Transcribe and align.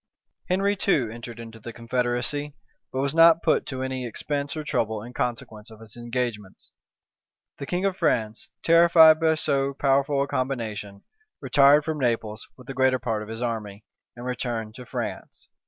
Henry 0.49 0.75
too 0.75 1.11
entered 1.11 1.39
into 1.39 1.59
the 1.59 1.71
confederacy; 1.71 2.55
but 2.91 3.01
was 3.01 3.13
not 3.13 3.43
put 3.43 3.67
to 3.67 3.83
any 3.83 4.03
expense 4.07 4.57
or 4.57 4.63
trouble 4.63 5.03
in 5.03 5.13
consequence 5.13 5.69
of 5.69 5.79
his 5.79 5.95
engagements. 5.95 6.71
The 7.59 7.67
king 7.67 7.85
of 7.85 7.95
France, 7.97 8.49
terrified 8.63 9.19
by 9.19 9.35
so 9.35 9.75
powerful 9.75 10.23
a 10.23 10.27
combination, 10.27 11.03
retired 11.39 11.85
from 11.85 11.99
Naples 11.99 12.47
with 12.57 12.65
the 12.65 12.73
greater 12.73 12.97
part 12.97 13.21
of 13.21 13.29
his 13.29 13.43
army, 13.43 13.85
and 14.15 14.25
returned 14.25 14.73
to 14.73 14.87
France. 14.87 15.49